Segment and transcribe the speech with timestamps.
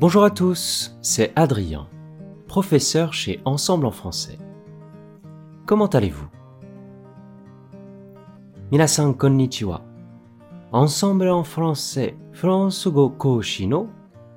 [0.00, 1.88] Bonjour à tous, c'est Adrien,
[2.46, 4.38] professeur chez Ensemble en français.
[5.64, 6.28] Comment allez-vous
[8.70, 9.82] Minasan konnichiwa.
[10.72, 13.88] Ensemble en français, France go koshi no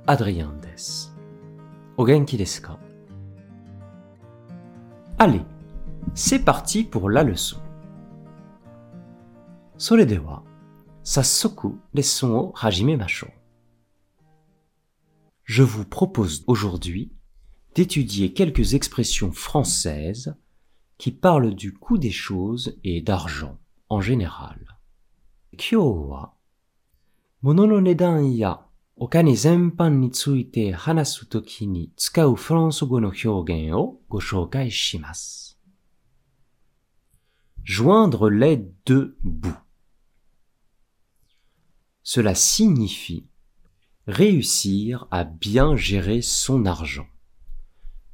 [0.07, 1.09] Adrien des.
[1.97, 2.77] O genki desu ka
[5.17, 5.41] Allez,
[6.13, 7.57] c'est parti pour la leçon.
[9.77, 10.43] それでは、
[11.03, 13.42] 早速レッスンを始めましょう。
[15.44, 17.12] je vous propose aujourd'hui
[17.74, 20.34] d'étudier quelques expressions françaises
[20.96, 23.58] qui parlent du coût des choses et d'argent
[23.88, 24.78] en général.
[25.56, 26.36] Kyoa
[27.42, 27.80] Mono no
[28.32, 34.20] ya okane zenpan ni tsuite hanasu toki ni tsukau fransugo no hyougen o go
[34.70, 35.56] shimasu.
[37.64, 38.56] Joindre les
[38.86, 39.60] deux bouts.
[42.02, 43.26] Cela signifie
[44.07, 47.07] réussir à bien gérer son argent,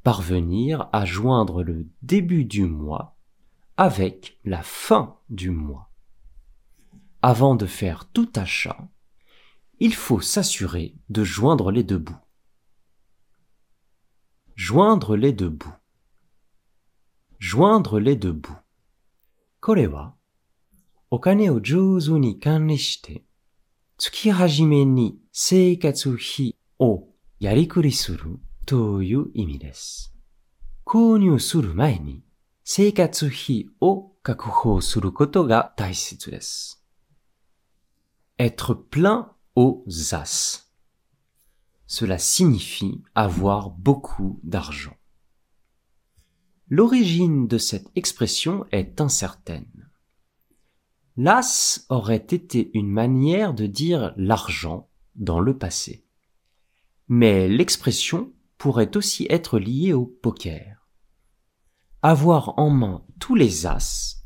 [0.04, 3.16] parvenir à joindre le début du mois
[3.78, 5.90] avec la fin du mois.
[7.22, 8.88] Avant de faire tout achat,
[9.80, 12.16] il faut s'assurer de joindre les deux bouts.
[14.56, 15.74] Joindre les deux bouts.
[17.40, 18.58] Joindre les deux bouts.
[19.66, 20.14] これは、
[21.10, 23.24] お金を上手に管理して、
[24.00, 27.08] 月始めに生活費を
[27.40, 30.14] やりくりするという意味です。
[30.86, 32.24] 購入する前に
[32.64, 36.84] 生活費を確保することが大切です。
[38.38, 40.66] être plein aux as.
[41.88, 44.98] Cela signifie avoir beaucoup d'argent.
[46.68, 49.89] L'origine de cette expression est incertaine.
[51.17, 56.05] L'as aurait été une manière de dire l'argent dans le passé.
[57.09, 60.89] Mais l'expression pourrait aussi être liée au poker.
[62.03, 64.25] Avoir en main tous les as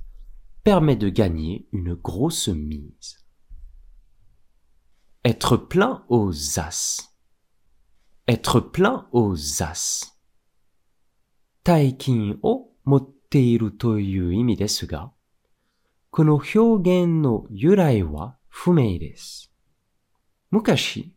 [0.63, 3.25] permet de gagner une grosse mise.
[5.25, 7.15] Être plein aux as.
[8.29, 10.19] Être plein aux as.
[11.65, 12.71] Taikin o
[13.79, 14.33] toyu
[16.17, 19.53] この表現の由来は不明です。
[20.53, 21.13] 昔、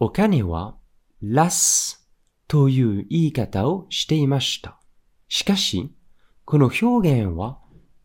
[0.00, 0.78] お金は
[1.20, 2.10] ラス
[2.48, 4.80] という言い方をしていました。
[5.28, 5.94] しかし、
[6.46, 7.58] この表現は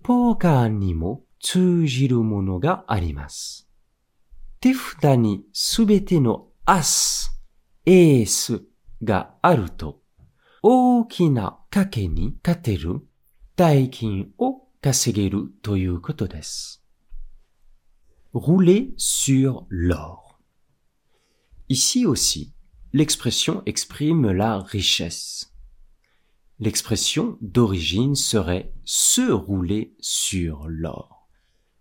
[0.04, 3.70] ポーカーにも通じるものがあります。
[4.60, 7.42] 手札にすべてのアス、
[7.86, 8.64] エース
[9.02, 10.02] があると、
[10.62, 13.00] 大きな賭けに勝てる
[13.56, 16.85] 大金を稼げるということです。
[18.35, 20.41] rouler sur l'or.
[21.69, 22.53] Ici aussi,
[22.93, 25.55] l'expression exprime la richesse.
[26.59, 31.29] L'expression d'origine serait se rouler sur l'or,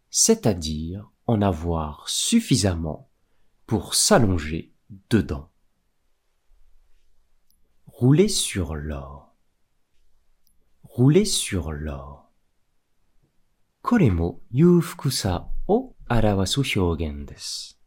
[0.10, 3.10] c'est-à-dire en avoir suffisamment
[3.66, 4.74] pour s'allonger
[5.10, 5.50] dedans.
[7.88, 9.36] Rouler sur l'or.
[10.84, 12.27] Rouler sur l'or.
[13.89, 17.81] これも裕福さを表す表現です。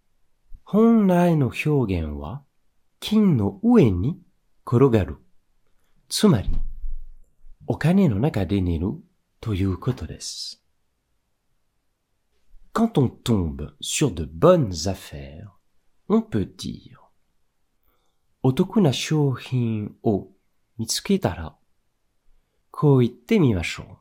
[0.64, 2.42] 本来の表現は
[3.00, 4.20] 金の上に
[4.66, 5.18] 転がる。
[6.10, 6.50] つまり、
[7.68, 8.94] お金の中で寝る
[9.40, 10.66] ということです。
[12.74, 15.50] Quand on tombe sur de bonnes affaires,
[16.10, 16.98] on peut dire
[18.42, 20.30] お得な商品を
[20.80, 21.56] 見つけたら、
[22.72, 24.01] こう言ってみましょう。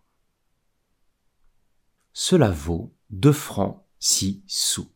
[2.22, 4.92] cela vaut 2 francs 6 sous.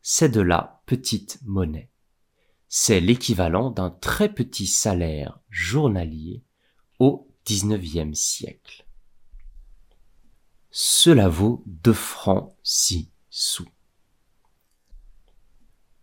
[0.00, 1.90] C'est de la petite monnaie.
[2.66, 6.42] C'est l'équivalent d'un très petit salaire journalier
[6.98, 8.86] au XIXe siècle.
[10.70, 13.68] Cela vaut 2 francs 6 sous.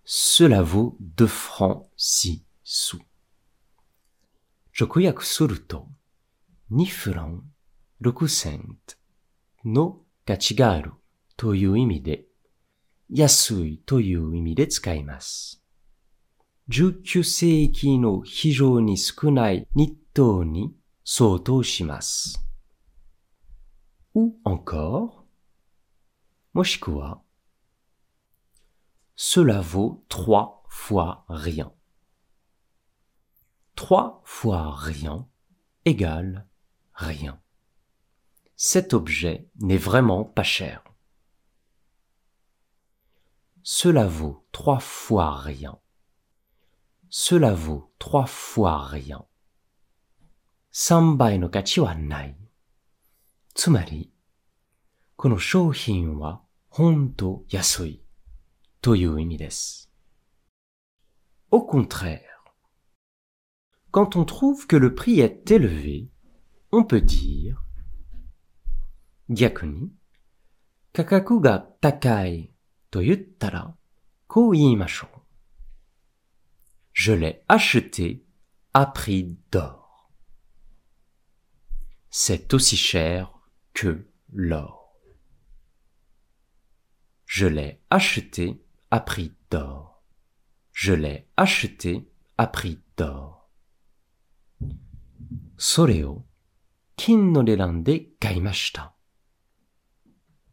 [0.05, 3.01] Cela vaut 2 francs 6 sous.
[4.71, 5.87] Jokuyaku suruto,
[6.69, 7.41] 2 francs
[8.01, 8.27] 6
[8.87, 9.02] sous.
[9.65, 10.91] の価値がある
[11.37, 12.25] という意味で、
[13.09, 15.61] 安いという意味で使います。
[16.69, 20.73] 19世紀の非常に少ない日当に
[21.03, 22.39] 相当します。
[24.15, 25.23] ou encore,
[26.53, 27.21] もしくは、
[29.15, 31.71] cela vaut trois fois rien.
[33.75, 35.27] Trois fois rien
[35.85, 36.45] égale
[36.93, 37.42] rien.
[38.62, 40.82] Cet objet n'est vraiment pas cher.
[43.62, 45.78] Cela vaut trois fois rien.
[47.10, 49.24] cela vaut trois fois rien.
[50.72, 52.36] 3倍の価値はない。
[53.54, 54.12] つまり、
[55.16, 58.02] この商品は本当安い
[58.80, 59.90] という意味です。
[61.50, 62.22] Au contraire,
[63.90, 66.08] quand on trouve que le prix est élevé,
[66.70, 67.64] on peut dire
[69.28, 69.90] 逆に、
[70.92, 72.50] 価格が高い
[72.90, 73.74] と言ったら、
[74.26, 75.18] こう言いましょう。
[76.94, 78.24] Je l'ai acheté
[78.72, 80.10] à prix d'or.
[82.10, 83.32] C'est aussi cher
[83.72, 84.94] que l'or.
[87.26, 88.60] Je l'ai acheté
[88.90, 90.02] à prix d'or.
[90.72, 93.38] Je l'ai acheté à prix d'or.
[95.58, 96.24] それを
[96.96, 98.91] 金の値段で買いました。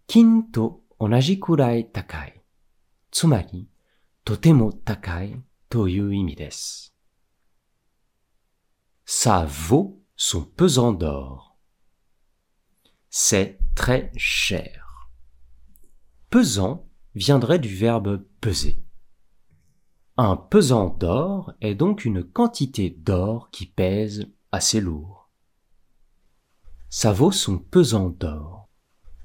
[0.09, 2.41] 金と同じくらい高い。
[3.11, 3.67] つまり、
[4.23, 6.95] とても高いという意味です。
[9.05, 11.57] Ça vaut son pesant d'or.
[13.09, 15.09] C'est très cher.
[16.29, 18.75] Pesant viendrait du verbe peser.
[20.17, 25.29] Un pesant d'or est donc une quantité d'or qui pèse assez lourd.
[26.89, 28.58] Ça vaut son pesant d'or.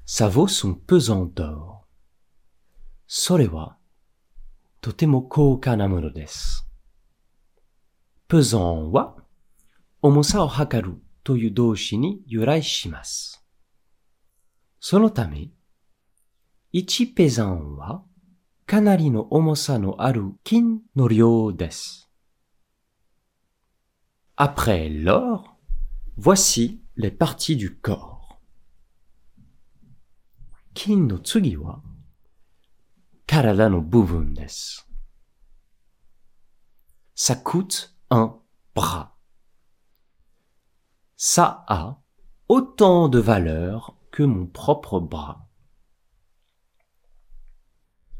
[0.05, 1.81] Ça vaut son pesant d'or.
[3.07, 3.77] それは、
[4.81, 6.67] とても高価なものです。
[8.27, 9.15] pesant は、
[10.01, 13.45] 重さを測るという動詞に由来します。
[14.79, 15.49] そのため、
[16.73, 18.03] 1ペザンは、
[18.65, 22.09] かなりの重さのある金の量です。
[24.37, 25.43] Après l'or,
[26.17, 28.14] voici les parties du corps.
[30.75, 31.81] 金の次は、
[33.27, 34.87] 体の部分です。
[37.15, 38.39] Ça coûte un
[38.73, 39.15] bras.
[41.17, 41.97] Ça a
[42.47, 45.47] autant de valeur que mon propre bras.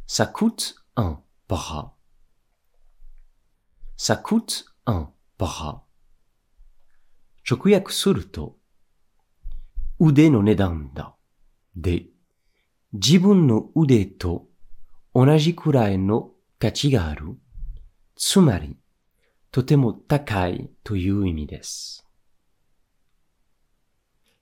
[0.07, 1.95] Ça coûte un bras.
[3.97, 5.83] Ça coûte un bras.
[7.43, 8.55] 直訳すると、
[9.99, 11.15] 腕の値段だ。
[11.75, 12.05] で、
[12.95, 14.47] 自分の腕と
[15.13, 17.37] 同じくらいの価値がある。
[18.15, 18.77] つまり、
[19.51, 22.05] とても高いという意味です。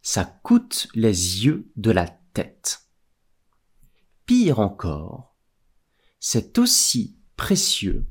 [0.01, 2.87] Ça coûte les yeux de la tête.
[4.25, 5.35] Pire encore,
[6.19, 8.05] c'est aussi précieux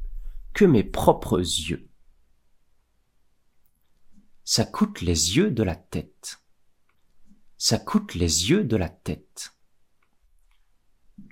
[0.54, 1.88] que mes propres yeux.
[4.44, 6.40] Ça coûte les yeux de la tête.
[7.58, 9.54] Ça coûte les yeux de la tête.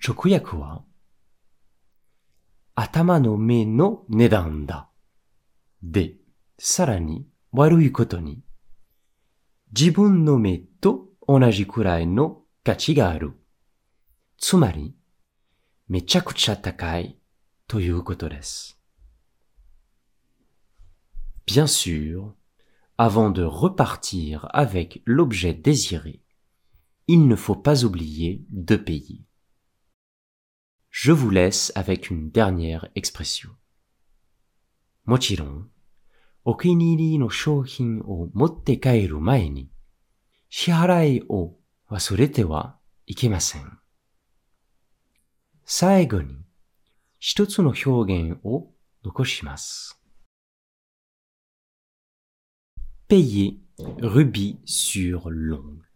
[0.06, 0.84] 直訳は、
[2.74, 4.90] 頭の目の値段だ。
[5.82, 6.14] で、
[6.58, 8.42] さらに悪いことに、
[9.78, 13.32] 自分の目と同じくらいの価値がある。
[14.38, 14.94] つまり、
[15.88, 17.18] めちゃくちゃ高い
[17.66, 18.78] ということです。
[21.46, 22.34] Bien sûr,
[22.98, 26.22] avant de repartir avec l'objet désiré,
[27.06, 29.24] il ne faut pas oublier de payer.
[30.91, 33.50] je vous laisse avec une dernière expression.
[35.05, 35.69] Mochiron,
[36.45, 39.71] okiniri no shouhin o motte kaeru mae ni,
[40.50, 43.65] shiharai o wasurete wa ikemasen.
[45.63, 46.38] Saego ni,
[47.19, 49.95] hitotsu no hyougen o nokoshimasu.
[53.07, 53.60] Payer
[54.01, 55.88] rubis sur l'ongle.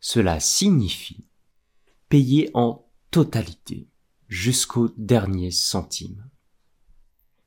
[0.00, 1.28] Cela signifie
[2.08, 3.88] payer en totalité
[4.28, 6.30] jusqu'au dernier centime.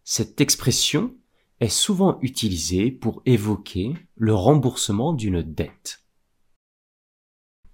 [0.04, 1.16] Cette expression
[1.62, 6.04] est souvent utilisée pour évoquer le remboursement d'une dette.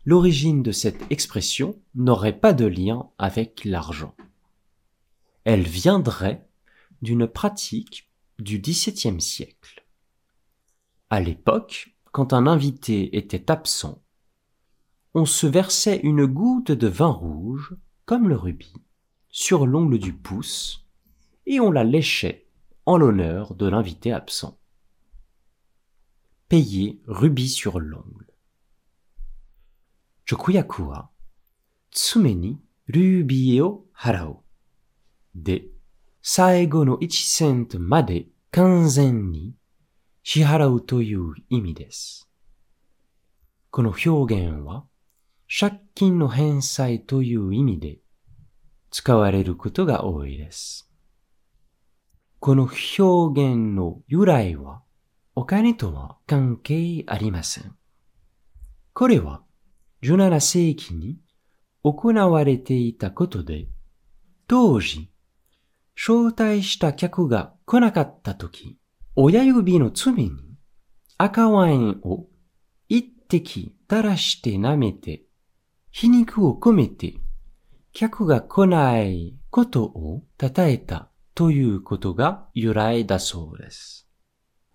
[0.05, 4.15] L'origine de cette expression n'aurait pas de lien avec l'argent.
[5.43, 6.47] Elle viendrait
[7.01, 9.87] d'une pratique du XVIIe siècle.
[11.09, 14.03] À l'époque, quand un invité était absent,
[15.14, 18.74] on se versait une goutte de vin rouge, comme le rubis,
[19.30, 20.86] sur l'ongle du pouce,
[21.46, 22.46] et on la léchait
[22.86, 24.58] en l'honneur de l'invité absent.
[26.48, 28.24] Payer rubis sur l'ongle.
[30.26, 31.10] 直訳は、
[31.90, 34.38] 常にルビーを払う。
[35.34, 35.66] で、
[36.22, 39.54] 最後の1セントまで完全に
[40.22, 42.28] 支払うという意味です。
[43.70, 44.86] この表現は、
[45.51, 47.97] 借金の返済という意味で
[48.91, 50.91] 使われることが多いです。
[52.39, 54.83] この表現の由来は
[55.35, 57.75] お金とは関係ありません。
[58.93, 59.41] これは
[60.03, 61.17] 17世紀に
[61.83, 63.67] 行われていたことで、
[64.47, 65.11] 当時、
[65.95, 68.77] 招待した客が来なかった時、
[69.15, 70.31] 親指の罪に
[71.17, 72.27] 赤ワインを
[72.87, 75.23] 一滴垂らして舐めて、
[75.91, 77.15] 皮肉を込めて、
[77.93, 84.07] 客が来ないことを称えたということが由来だそうです。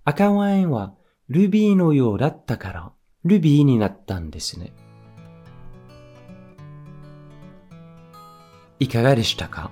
[0.04, 0.94] 赤ワインは
[1.28, 2.92] ルビーのようだったから
[3.24, 4.72] ルビーになったんですね。
[8.80, 9.70] いかがでしたか？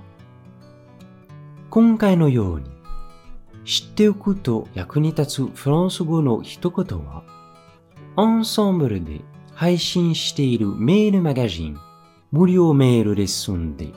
[1.70, 2.70] 今回のように
[3.64, 7.24] 知っておくと役に立つフランス語の一言は、
[8.16, 9.22] アンサンブルで
[9.54, 11.78] 配信しているメールマガジン、
[12.30, 13.92] 無料メールレッスンで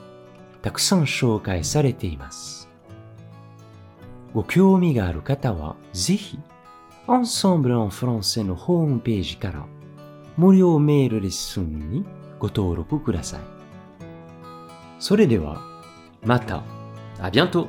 [0.62, 2.68] たくさん紹介されています。
[4.34, 6.38] ご興味がある方は、ぜひ、
[7.06, 9.64] アンサンブル・ン・フランセのホームページから
[10.36, 12.04] 無料メールレッスンに
[12.38, 13.40] ご登録ください。
[14.98, 15.62] それでは、
[16.22, 16.62] また、
[17.18, 17.68] à bientôt